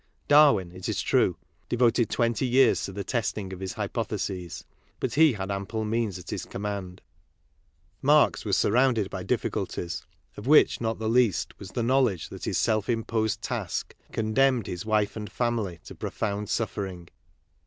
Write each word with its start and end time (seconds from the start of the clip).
Darwin, 0.27 0.71
it 0.71 0.89
is 0.89 0.99
true, 0.99 1.37
devoted 1.69 2.09
twenty 2.09 2.47
years 2.47 2.83
to 2.83 2.91
the 2.91 3.03
testing 3.03 3.53
of 3.53 3.59
his 3.59 3.73
hypotheses, 3.73 4.65
but 4.99 5.13
he 5.13 5.33
had 5.33 5.51
ample 5.51 5.85
means 5.85 6.17
at 6.17 6.31
his 6.31 6.43
com 6.43 6.63
mand. 6.63 7.03
Marx 8.01 8.43
was 8.43 8.57
surrounded 8.57 9.11
by 9.11 9.21
difficulties, 9.21 10.03
of 10.37 10.47
which 10.47 10.81
not 10.81 10.97
the 10.97 11.07
least 11.07 11.53
was 11.59 11.73
the 11.73 11.83
knowledge 11.83 12.29
that 12.29 12.45
his 12.45 12.57
self 12.57 12.89
imposed 12.89 13.43
task 13.43 13.93
condemned 14.11 14.65
his 14.65 14.87
wife 14.87 15.15
and 15.15 15.31
family 15.31 15.79
to 15.83 15.93
profound 15.93 16.49
suffer 16.49 16.87
ing. 16.87 17.07